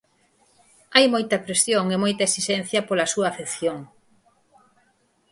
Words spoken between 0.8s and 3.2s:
Hai moita presión e moita esixencia pola